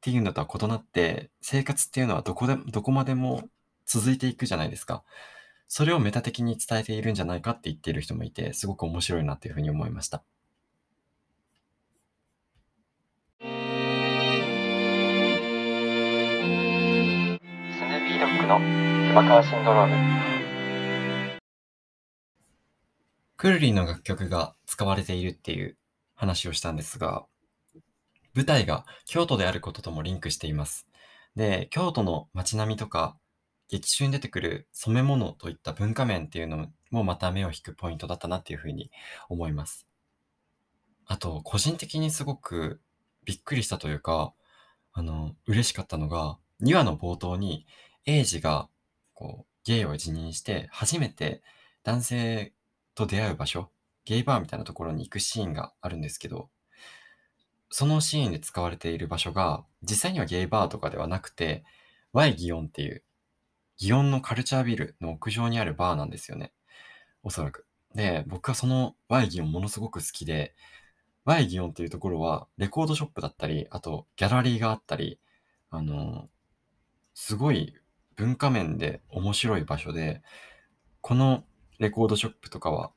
[0.00, 3.48] ていうのとは異なって、生活っていうのはどこで、どこまでも
[3.84, 5.02] 続いていくじゃないですか。
[5.66, 10.22] それをメタ的に伝えているんじゃないかって言っている人もいて、すごく面白いなっていうふうに思いました。
[18.48, 18.58] の
[19.08, 21.38] 山川シンドローム。
[23.36, 25.76] クルリンの楽曲が使われているっていう
[26.14, 27.26] 話をしたんですが、
[28.34, 30.88] 舞台が京都であることともリンクしています。
[31.36, 33.18] で、京都の街並みとか
[33.68, 38.90] 劇中に出てくる染め物といった文化面っていうのもまた目を引くポイントだったなっていうふうに
[39.28, 39.86] 思います。
[41.04, 42.80] あと、個人的にすごく
[43.26, 44.32] びっくりしたというか、
[44.94, 47.66] あの、嬉しかったのが、2話の冒頭に、
[48.08, 48.70] エイジが、
[49.12, 51.42] こう、ゲイを辞任して、初めて
[51.84, 52.52] 男性
[52.94, 53.68] と出会う場所、
[54.06, 56.48] ゲイバーみたいなところに行くシーンがあるんですけど、
[57.68, 61.64] そのシーンで使われている場所が、実際にはゲイバーとかではなくて、
[62.14, 63.02] Y ギオンっていう
[63.78, 66.54] 祇園のカルチャービルの屋上にあるバーなんですよね。
[67.22, 67.66] おそらく。
[67.94, 70.54] で、僕はその Y 祇園ものすごく好きで、
[71.26, 75.20] Y 祇園っていうところはレコードショップだったり、あとギャラリーがあったり、
[75.68, 76.30] あの、
[77.12, 77.74] すごい
[78.18, 80.22] 文化面で面白い場所で、
[81.00, 81.44] この
[81.78, 82.90] レコードショップとかは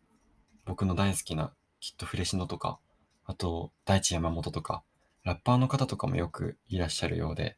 [0.66, 2.80] 僕の大好きなきっとフレシノとか、
[3.26, 4.84] あと大地山本とか、
[5.24, 7.56] ラッパーの方とかもよくいらっしゃるようで、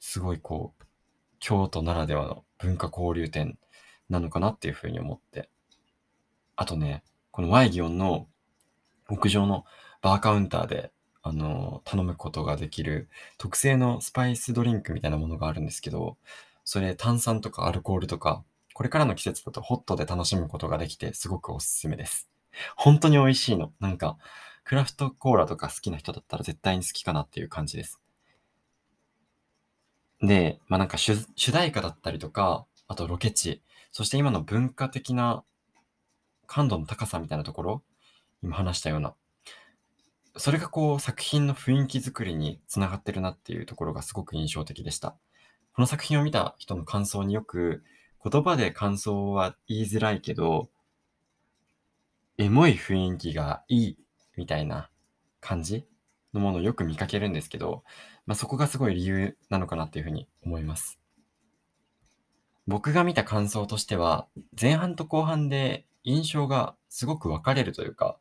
[0.00, 0.84] すごいこう、
[1.38, 3.58] 京都ならではの文化交流展
[4.08, 5.50] なのかなっていうふうに思って。
[6.56, 8.26] あとね、このワイギオンの
[9.10, 9.66] 屋上の
[10.00, 16.16] バーカウンターで、あの、頼むことができる特製のスパイスドリンクみたいなものがあるんですけど、
[16.68, 22.28] それ炭酸とかアルコールとか、これからの季節だとホットで楽しむことができてすごくおすすめです。
[22.76, 23.72] 本当に美味しいの。
[23.78, 24.18] なんか、
[24.64, 28.00] クラフトコーラとか好きな人だったら絶対に好きかなっていう感じです。
[30.20, 35.44] で、まあ、なんか主題歌だったりとか、あとロケ地、そして今の文化的な
[36.48, 37.82] 感度の高さみたいなところ、
[38.42, 39.14] 今話したような、
[40.36, 45.16] それがこう作品の雰囲気作りに繋がってるなっていうところがすごく印象的でした。
[45.76, 47.84] この作品を見た人の感想によく、
[48.24, 50.70] 言葉で感想は言いづらいけど、
[52.38, 53.98] エモい雰囲気がいい
[54.38, 54.88] みたいな
[55.42, 55.86] 感じ
[56.32, 57.84] のものをよく見かけるんですけど、
[58.24, 60.98] まあ、そこがすごい理由なのかなっていうふうに思います。
[62.66, 68.16] 僕が見た感想としては、前半と後半で印象がすごく分かれるというか、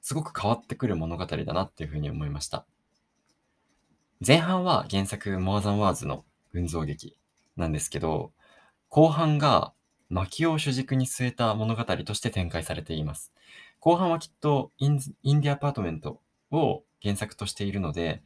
[0.00, 2.64] すごく変わってくる物語だなっていうふうに思いました。
[4.26, 7.16] 前半は原作 More Than Words の群像劇
[7.56, 8.32] なんですけど、
[8.88, 9.72] 後半が
[10.08, 13.32] 薪を主軸に据えた物語として展開されています。
[13.80, 16.20] 後半はきっとインインディアパートメント
[16.52, 18.22] を原作としているので、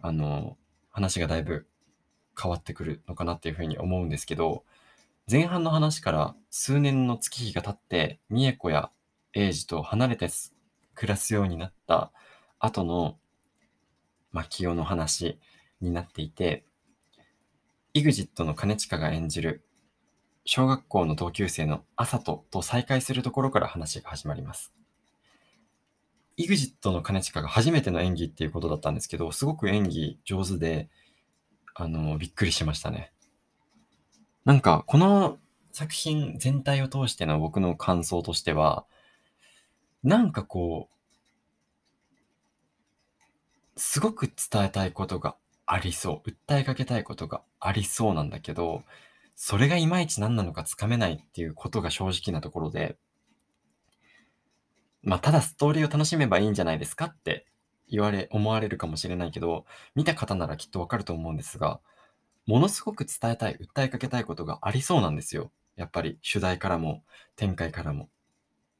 [0.00, 0.56] あの、
[0.90, 1.66] 話がだいぶ
[2.40, 4.64] 変わってくるのかなっていうふうに思うんですけど、
[5.28, 8.90] 前半の話から数年の月日が経って、美恵子や
[9.34, 10.28] 英二と離れて
[10.94, 12.12] 暮らすようになった
[12.60, 13.18] 後の
[14.30, 15.40] 牧雄の話
[15.80, 16.64] になっていて、
[17.96, 19.64] EXIT の兼近が演じる
[20.44, 24.74] 小学校の同級生のあさとと再会するところから話が始まります。
[26.36, 30.90] EXIT の兼近が初めての演技っていうことだったんですけど、すごく演技上手で、
[31.74, 33.14] あの、びっくりしましたね。
[34.44, 35.38] なんか、この
[35.72, 38.84] 作品全体を通しての僕の感想としては、
[40.02, 40.90] なんかこ
[43.74, 46.30] う、すごく伝えたいことがありそう。
[46.30, 48.84] 訴えかけたいことがありそうなんだけど、
[49.34, 52.96] それがいまいち何なのかつかめないっていうことが正直なところで、
[55.02, 57.46] まあ、ただストーリーを楽しめばいいんじゃないですかって
[57.88, 61.80] 言われ、思われるかもしれないけど、見た方ならきっとわかると思うんですが、
[62.46, 65.50] ものすごく伝えたい、訴えかけたいことがありそうなんですよ。
[65.76, 67.02] やっぱり主題からも
[67.36, 68.08] 展開からも。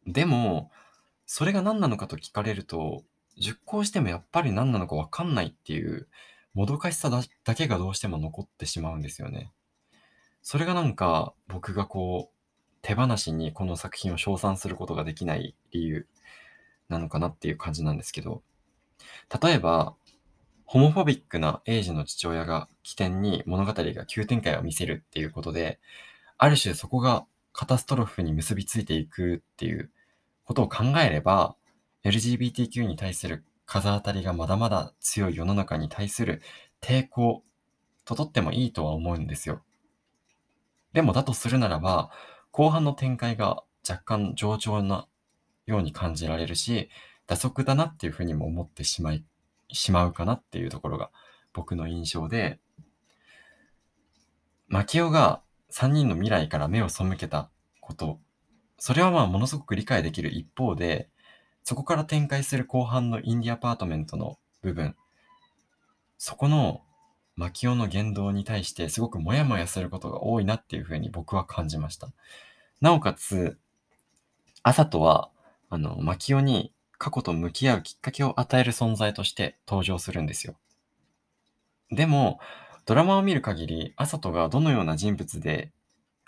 [0.06, 0.70] でも、
[1.26, 3.02] それが何なのかと聞かれると、
[3.36, 6.08] 熟考してもやっぱり何なのかわかんないっていう
[6.56, 9.52] もどかしさだけがどうしても残ってしまうんですよね。
[10.40, 12.36] それがなんか僕がこう
[12.80, 16.06] 手放しにこの作品を称賛することができない理由
[16.88, 18.42] なのかなっていう感じなんですけど、
[19.42, 19.94] 例えば、
[20.64, 25.78] ホモフォビックなエイジの父親が起点に物語が急展開を見せるっていうことで、
[26.38, 29.90] ある種そこがカタストロフに結びついていくっていう
[30.44, 31.54] ことを考えれば、
[32.04, 36.40] LGBTQ に対する風当たりがまだまだ強い世の中に対する
[36.80, 37.42] 抵抗
[38.04, 39.62] ととってもいいとは思うんですよ。
[40.92, 42.10] でもだとするならば、
[42.52, 45.06] 後半の展開が若干上調な
[45.66, 46.88] ように感じられるし、
[47.26, 49.24] 打足だなっていうふうにも思ってしまい、
[49.68, 51.10] しまうかなっていうところが
[51.52, 52.60] 僕の印象で、
[54.68, 57.50] マキオが3人の未来から目を背けた
[57.80, 58.20] こと、
[58.78, 61.10] それはまあものすごく理解できる一方で、
[61.66, 64.94] そこから展開する後半のインディアパートメントの部分、
[66.16, 66.82] そこの
[67.34, 72.12] マキオの言動に対してすごくモヤモヤすることが多いなっていうふうに僕は感じました。
[72.80, 73.58] なおかつ、
[74.62, 75.28] アサトは、
[75.68, 80.54] あの、マキオに過去と向き合うきっかけを与える存在として登場するんですよ。
[81.90, 82.38] でも、
[82.84, 85.72] ドラマを見る限り、アサトがどのような人物で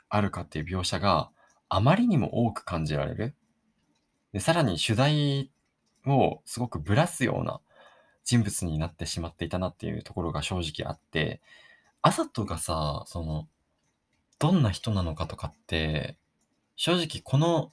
[0.09, 1.31] あるかっていう描写が
[1.68, 3.37] あまりにも多く感じられる。
[4.38, 5.51] で、さらに主題
[6.07, 7.61] をすごくぶらすような
[8.22, 11.40] 人物になってしまっていたなっていうところが正直あって、
[12.03, 13.48] あさとがさ、その、
[14.38, 16.16] どんな人なのかとかって、
[16.77, 17.72] 正直この、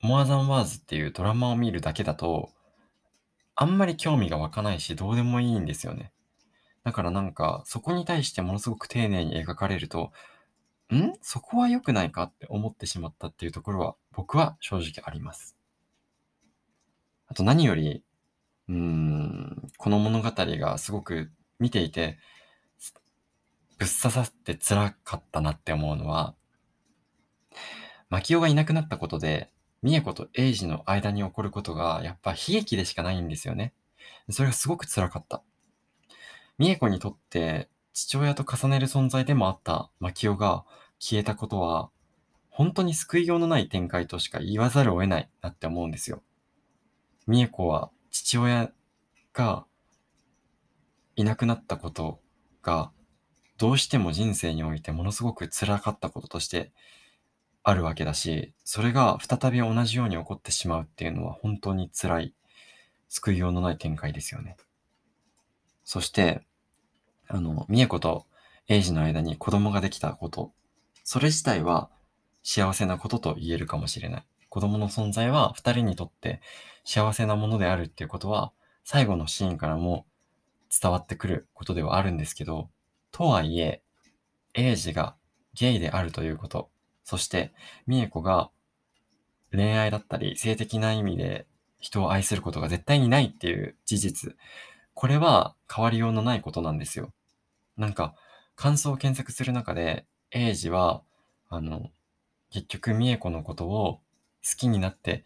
[0.00, 2.50] モアザンワーズっていうドラマを見るだけだと、
[3.54, 6.10] あんまり興味が湧かないし、どうでもいいんですよね。
[6.82, 10.10] だからなんか、そこに対してものすごく丁寧に描かれると、
[10.92, 11.12] ん？
[11.22, 15.56] そこは良くないかって思ってしまったっていうところは僕は正直あります。
[17.26, 18.04] あと何より、
[18.68, 22.18] うん、この物語がすごく見ていて、
[23.78, 26.34] ぶっ刺さって辛かったなって思うのは、
[28.22, 29.50] キオがいなくなったことで、
[29.82, 33.74] ミエコとエイジの間に起こることが、やっぱ悲劇でしかないんですよね。
[34.30, 35.42] それがすごく辛かった。
[36.56, 40.64] ミエコにとって父親と重ねる存在でもあったマキオが
[40.98, 41.90] 消えたことは、
[42.50, 46.22] 本当に救いようのない展開としか言わざるを得ないなって思うんですよ。
[47.26, 48.72] ミエコは父親
[49.32, 49.64] が
[51.16, 52.20] いなくなったこと
[52.62, 52.90] が、
[53.58, 56.72] どうしても人生においてものすごく辛かったこととして
[57.62, 62.34] あるわけだし、それが再び同じように起こってしまうっていうのは本当に辛い、
[63.08, 64.56] 救いようのない展開ですよね。
[65.84, 66.42] そして、
[67.28, 68.26] あの、美恵子と
[68.68, 70.52] エイジの間に子供ができたこと、
[71.02, 71.90] それ自体は
[72.42, 74.24] 幸せなことと言えるかもしれない。
[74.48, 76.40] 子供の存在は二人にとって
[76.84, 78.52] 幸せなものであるっていうことは、
[78.84, 80.06] 最後のシーンからも
[80.70, 82.70] 伝わってくることではあるんですけど、
[83.10, 83.82] とはいえ、
[84.54, 85.16] エイジが
[85.54, 86.70] ゲイであるということ、
[87.04, 87.52] そして
[87.86, 88.50] 美恵子が
[89.52, 91.46] 恋愛だったり性的な意味で
[91.78, 94.36] 人を愛することが絶対にないっていう事実、
[94.94, 97.12] これは変わりようのないことなんですよ。
[97.76, 98.14] なんか、
[98.56, 101.02] 感想を検索する中で、エイジは、
[101.48, 101.90] あの、
[102.50, 104.00] 結局、ミエコのことを
[104.48, 105.24] 好きになって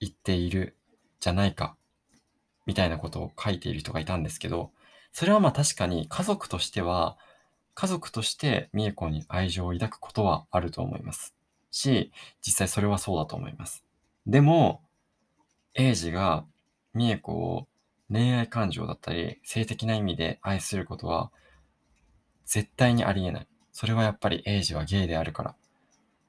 [0.00, 0.76] 言っている
[1.20, 1.76] じゃないか、
[2.64, 4.72] みたいなことを書いている人がいたんですけど、
[5.12, 7.18] それはまあ確かに家族としては、
[7.74, 11.34] 家族としてミエコに愛情を抱くことはあると思います。
[11.70, 13.84] し、実際それはそうだと思います。
[14.26, 14.82] でも、
[15.74, 16.44] エイジが
[16.94, 17.68] ミエコを
[18.10, 21.30] 恋愛感情だったり、性的な意味で愛することは、
[22.46, 23.46] 絶対にありえない。
[23.72, 25.50] それはやっぱりエイジはゲイであるから。
[25.52, 25.54] っ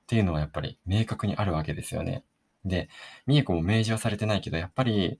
[0.07, 2.23] ていうのはやっぱり明確にあるわけですよね。
[2.65, 2.89] で、
[3.25, 5.19] ミエコも明示はされてないけど、やっぱり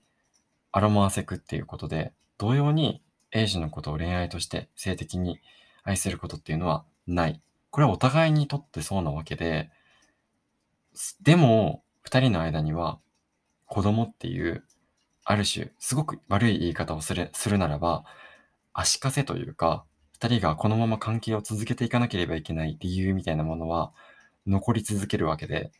[0.72, 3.02] アロマアセクっていうことで、同様に
[3.32, 5.40] エイジのことを恋愛として性的に
[5.84, 7.40] 愛することっていうのはない。
[7.70, 9.70] これはお互いにとってそうなわけで、
[11.22, 12.98] でも、二人の間には、
[13.66, 14.64] 子供っていう、
[15.30, 18.04] ある種、すごく悪い言い方をするするならば、
[18.72, 23.92] 足かせというか、二人がこのまま関係を続けていかなければいけない理由みたいなものは
[24.48, 25.70] 残り続けるわけで、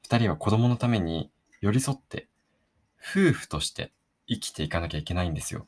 [0.00, 1.30] 二人は子供のために
[1.60, 2.30] 寄り添って、
[2.98, 3.92] 夫婦として
[4.26, 5.66] 生きていかなきゃいけないんですよ。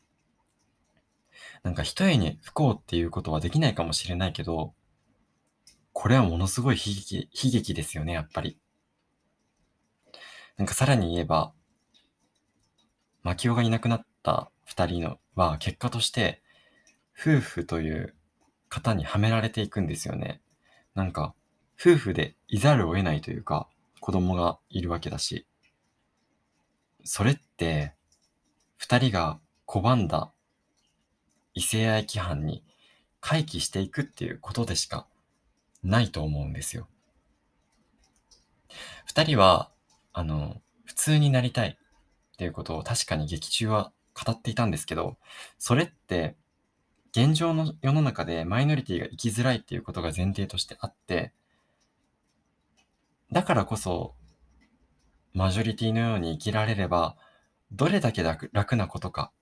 [1.62, 4.72] なんか一重に不幸っていうことはできないかもしれないけど、
[5.93, 8.59] これはものすごい悲劇、悲劇ですよね、やっぱり。
[10.57, 11.53] なんかさらに言えば、
[13.29, 16.41] マキオがいなくなった二人のは結果として
[17.12, 18.14] 夫婦という
[18.70, 20.41] 型にはめられていくんですよね。
[20.95, 21.35] なんか
[21.79, 23.68] 夫婦でいざるを得ないというか
[24.01, 25.45] 子供がいるわけだし、
[27.05, 27.93] それって
[28.79, 30.33] 二人が拒んだ
[31.53, 32.64] 異性愛規範に
[33.20, 35.07] 回帰していくっていうことでしか
[35.83, 36.89] ないと思うんですよ。
[39.05, 39.70] 二人は
[40.14, 41.76] あの、普通になりたい
[42.39, 45.16] っていうことを確かに劇中は語っていたんですけど、
[45.59, 46.36] それって、
[47.11, 51.32] 現状の世の中でマイノリティが生きづらいっていうことが前提としてあって、
[53.32, 54.14] だからこそ、
[55.34, 57.16] マジョリティのように生きられれば、
[57.72, 59.32] どれだけ楽なことか、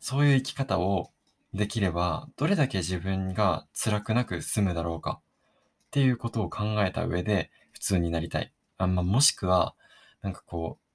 [0.00, 1.10] そういう生き方を
[1.52, 8.50] できれば、どれだけ自分が辛くなく済むだろうかっていうことを考えた上で普通になりたい。
[8.78, 9.74] あま、もしくは、
[10.22, 10.87] なんかこう、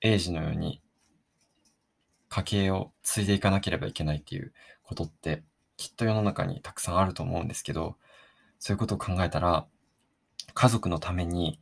[0.00, 0.80] 英治のように
[2.28, 5.42] 家計を継いでいかなければいけないっていうことって
[5.76, 7.96] きっと世の中にたくさんあると思うんですけど、
[8.58, 9.66] そういうことを考えたら、
[10.52, 11.58] 家族のために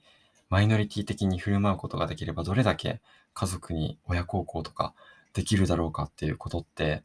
[0.50, 3.00] マイノリティ的に振る舞うことができればどれだけ
[3.34, 4.94] 家族に親孝行とか
[5.32, 7.02] できるだろうかっていうことって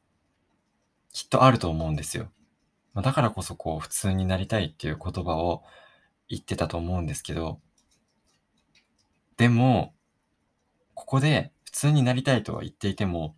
[1.12, 2.32] きっとあると思うんですよ。
[2.96, 5.64] だからこそこう普通になりたいっていう言葉を
[6.28, 7.60] 言ってたと思うんですけど、
[9.38, 9.94] でも、
[10.94, 13.36] ここで普通になりたいとは言っていても、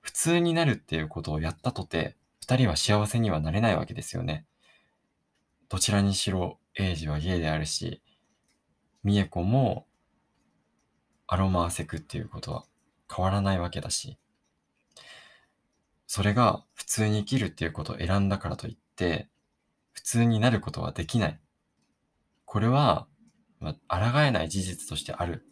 [0.00, 4.46] 普通になるっていうことをやったとて、二人は幸せにはなれないわけですよね。
[5.68, 8.02] どちらにしろ、エイジはゲイであるし、
[9.02, 9.86] ミエコも
[11.26, 12.64] アロマーセクっていうことは
[13.14, 14.18] 変わらないわけだし、
[16.06, 19.28] それが普通に生きるっていうことを選んだからといって、
[19.92, 21.40] 普通になることはできない。
[22.44, 23.06] これは
[23.64, 25.42] まあ、抗えない事実としてある。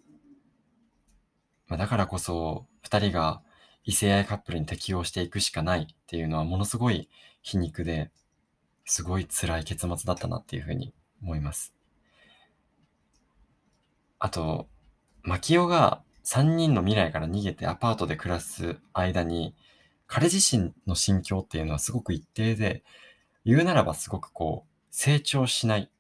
[1.73, 3.41] まあ、だからこそ、二人が
[3.83, 7.09] 異性愛カップルに適応していくしかないっていうのはものすごい
[7.41, 8.11] 皮肉で、
[8.85, 10.93] すごい辛い結末だったなっていうふうに
[11.23, 11.75] 思います。
[14.19, 14.69] あと、
[15.23, 19.55] マキオが3人の未来から逃げてアパートで暮らす間に、
[20.07, 22.85] 彼自身の心境っていうのはすごく一定で、
[23.47, 25.91] 言うならばすごくこう、成長しない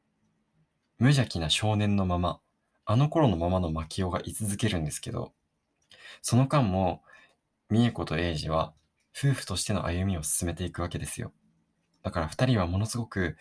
[0.99, 2.41] 無邪気な少年のまま、
[2.85, 5.33] あの頃のままの牧雄が居続けるんですけど、
[6.21, 7.03] その間も、
[7.71, 8.75] 美恵子と英二は
[9.17, 11.33] 夫婦としての歩みを進めていくわけですよ。
[12.03, 13.37] だから二人はものすごく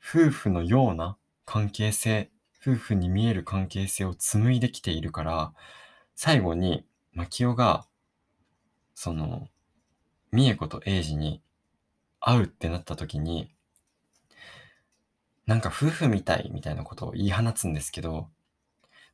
[0.00, 1.16] 夫婦のような
[1.46, 5.52] 関係性、夫婦に見える関係性を紡いできているから、
[6.14, 7.86] 最後に牧雄が、
[8.94, 9.48] その、
[10.32, 11.42] 美恵子と英二に
[12.20, 13.50] 会うってなった時に、
[15.46, 18.28] なんか夫婦みたいみたいなことを言い放つんですけど、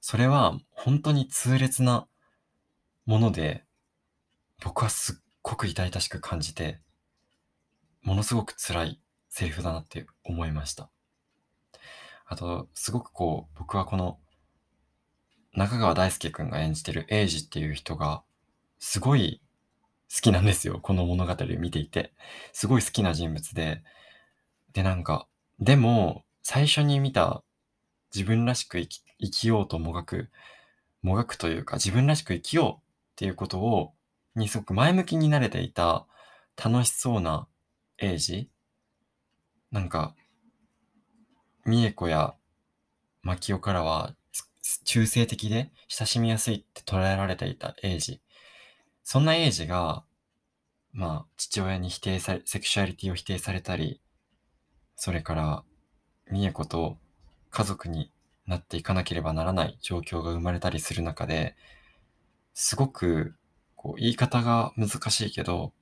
[0.01, 2.07] それは本当に痛烈な
[3.11, 3.65] もので、
[4.63, 6.79] 僕はすっごく痛々しく感じて、
[8.03, 10.91] ものすごく辛いセリフだなって思いました。
[12.25, 14.21] あと、すごくこう、僕はこの、
[15.55, 18.23] 中川大輔くんが演じてるエイジっていう人が、
[18.79, 19.43] すごい
[20.09, 20.79] 好きなんですよ。
[20.81, 22.13] この物語を見ていて。
[22.53, 23.83] すごい好きな人物で。
[24.73, 25.27] で、なんか、
[25.59, 27.43] でも、最初に見た
[28.15, 30.31] 自分らしく生き生きようともがく、
[31.03, 32.90] もがくというか自分らしく生きよう
[33.21, 33.93] っていうことを、
[34.35, 36.07] にすごく前向きになれていた
[36.57, 37.49] 楽しそうな
[37.99, 38.49] エイジ
[39.71, 40.15] なんか、
[41.67, 42.35] ミエコや
[43.21, 44.15] マキオからは
[44.87, 48.23] 中性的で親しみやすいって捉えられていたエイジ。
[49.05, 50.03] そんなエイジが、
[50.95, 54.01] まあ、父親に否定され、セクシュアリティを否定されたり、
[54.97, 55.63] それから、
[56.33, 56.97] 美恵子と
[57.51, 58.11] 家族に
[58.47, 61.55] なっていかなければならない状況が生まれたりする中で、
[62.55, 63.35] すごく、
[63.77, 65.73] こう、言い方が難しいけど、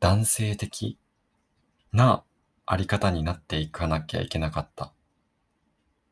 [0.00, 0.98] 男性的
[1.92, 2.24] な
[2.66, 4.92] あり方になっていかなきゃいけなかった。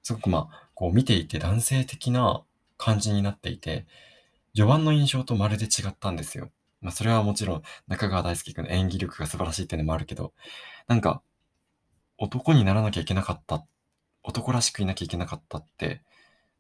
[0.02, 2.44] すごくまあ、こう見ていて男性的な
[2.76, 3.86] 感じになっていて、
[4.54, 6.50] 序盤の印象とまるで違ったんですよ。
[6.80, 10.32] まあそれはもちろん中川大輔君の演技力が素晴らしいっていうのもあるけど、
[10.86, 11.22] なんか
[12.18, 13.66] 男にならなきゃいけなかった、
[14.22, 16.02] 男らしくいなきゃいけなかったって、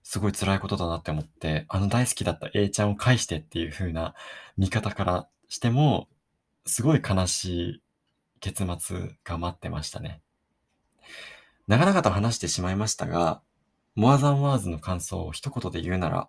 [0.08, 4.14] すごい辛いことだなって思って、あの大好きだった A ちゃんを返してっていう風な
[4.56, 6.06] 見方からしても、
[6.64, 7.82] すごい悲しい
[8.38, 10.22] 結末が待ってましたね。
[11.66, 13.42] 長々と話してしまいましたが、
[13.96, 16.28] モアザンワーズの感想を一言で言うなら、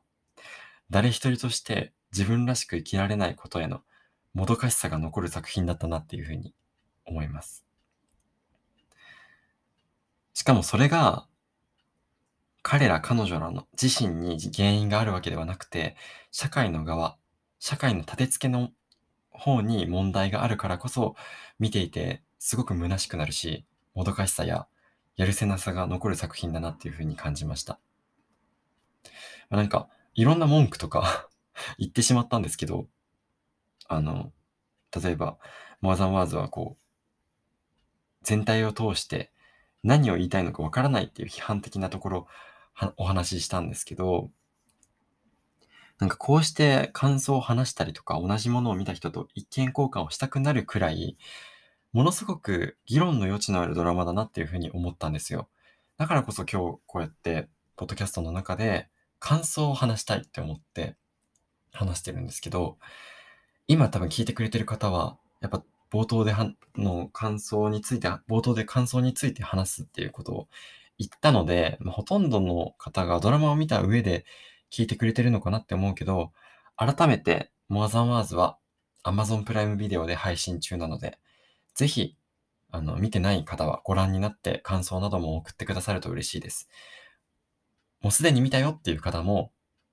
[0.90, 3.82] 誰一人として自分らしく生きられないことへの
[4.34, 6.56] もどかしさが残る作品だったなっていうふうに
[7.06, 7.64] 思います。
[10.34, 11.28] しかもそれが、
[12.70, 15.96] 彼ら彼女らの自身に原因があるわけではなくて、
[16.32, 17.16] 社会の側、
[17.60, 18.72] 社会の立て付けの
[19.30, 21.16] 方に問題があるからこそ、
[21.60, 23.66] 見ていてすごく虚しくなるし、
[23.96, 24.68] もどかしさや
[25.16, 27.80] やるせなさが残る作品だなっていうふうに感じました。
[29.50, 31.30] まあなんか、いろんな文句とか
[31.80, 32.90] 言ってしまったんですけど、
[33.88, 34.34] あの、
[35.02, 35.38] 例えば、
[35.80, 39.32] モアザンワーズはこう、全体を通して
[39.84, 42.28] 何を言いたいのかわからないっていう批判的なところ
[42.98, 44.30] お話ししたんですけど、
[46.00, 51.18] なんかこうして感想を話したりとか同じものを見た人と意見交換をしたくなるくらい、
[51.92, 55.50] ものすごく議論の余地のあるドラマだなっていうふうに思ったんですよ。
[55.98, 60.96] だからこそ今日こうやって、ポッドキャストの中で感想を話したいって思って
[61.72, 62.78] 話してるんですけど、
[63.68, 70.48] 今多分聞いてくれてる方は、やっぱ冒頭ではの感想について、冒頭で感想について話すっていうことを
[70.98, 74.26] 言ったので、まあ、ほとんどの方がドラマを見た上で
[74.72, 76.32] 聞いてくれてるのかなって思うけど、
[76.76, 78.58] 改めて、モアザンワーズは
[79.04, 81.20] Amazon プライムビデオで配信中なので、
[81.74, 82.16] ぜひ、
[82.72, 86.70] あの、見てない方はご覧になって感想なども送ってくださると嬉しいです。
[88.02, 89.52] もうすでに見たよっていう方も、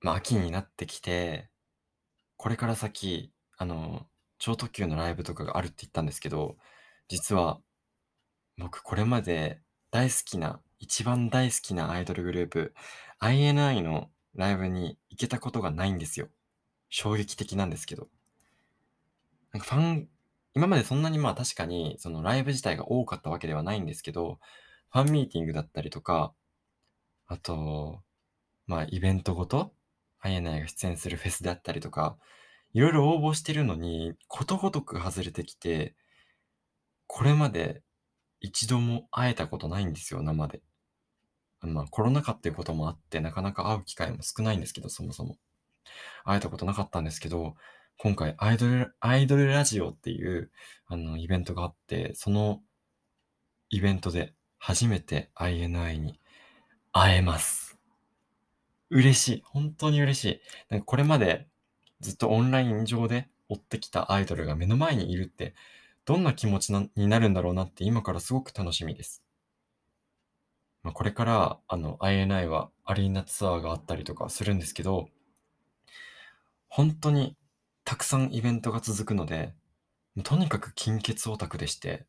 [0.00, 1.48] まあ、秋になってきて、
[2.36, 4.06] これから先、あの、
[4.38, 6.56] 超特急のライブとかがあるって言ったんですけど、
[7.08, 7.60] 実は、
[8.58, 12.74] 僕これまで大好きな、一番大好きなアイドルグループ、
[13.20, 16.28] INI のライブに行けたことがないんですよ。
[16.88, 18.08] 衝撃的なんですけど。
[19.52, 20.08] なんかファン、
[20.54, 24.40] 今までそんなにまあ確かにそのライブ自体が多かったわけではないんですけど、
[24.90, 26.34] ファンミーティングだったりとか、
[27.28, 28.02] あと、
[28.66, 29.72] まあイベントごと、
[30.24, 32.18] INI が出演するフェスであったりとか、
[32.72, 35.94] いろいろ応募してるのに、ことごとく外れてきて、
[37.06, 37.82] これまで
[38.40, 40.60] 一度も会えたことないんですよ、生で。
[41.62, 45.36] まあコロナ禍っていうこともあって、なかなか会う機会も少ないんですけど、そもそも。
[46.24, 47.56] 会えたことなかったんですけど、
[47.98, 50.50] 今回アイドル、アイドルラジオっていう、
[50.86, 52.60] あの、イベントがあって、その
[53.70, 56.20] イベントで初めて INI に
[56.92, 57.78] 会えます。
[58.90, 59.42] 嬉しい。
[59.46, 60.40] 本当に嬉しい。
[60.68, 61.48] なんかこれまで
[62.00, 65.54] ずっとオンライン上で追ってきたアイドルが目の前にいるって、
[66.04, 69.21] どんな気持ちになるんだろうなって今からすごく楽しみです。
[70.82, 75.08] まあ、これから、あの、INI はアリーナツアーがあったりとかするんですけど、
[76.68, 77.36] 本当に
[77.84, 79.54] たくさんイベントが続くので、
[80.24, 82.06] とにかく金欠オタクでして、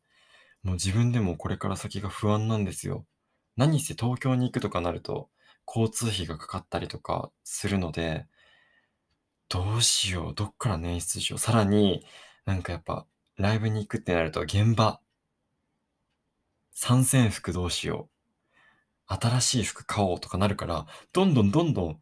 [0.62, 3.06] もう自分でもこれから先が不安なんですよ。
[3.56, 5.30] 何せ東京に行くとかなると、
[5.66, 8.26] 交通費がかかったりとかするので、
[9.48, 11.38] どうしよう、どっから捻出しよう。
[11.38, 12.04] さらに、
[12.44, 13.06] なんかやっぱ、
[13.36, 15.00] ライブに行くってなると、現場、
[16.72, 18.13] 参戦服どうしよう。
[19.06, 22.00] 新しい服買おうとかなるから、どんどんどんどん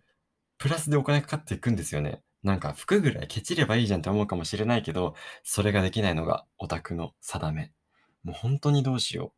[0.58, 2.22] プラスでお金かかっていくんですよね。
[2.42, 7.72] なんか服ぐらいケチればいいじゃんって思うかもしれないけど、それができないのがオタクの定め。
[8.24, 9.32] もう本当にどうしよう。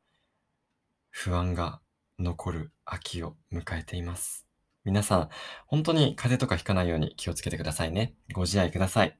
[1.11, 1.81] 不安が
[2.19, 4.47] 残る秋を迎えています。
[4.85, 5.29] 皆さん、
[5.67, 8.15] 本当に風邪とかひかないように気をつけてくださいね。
[8.35, 9.19] ご自愛ください。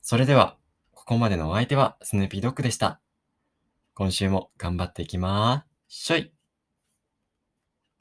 [0.00, 0.56] それでは、
[0.92, 3.00] ここまでのお相手はスヌーピードッグでした。
[3.94, 5.68] 今週も頑張っていきまー。
[5.88, 6.37] しょい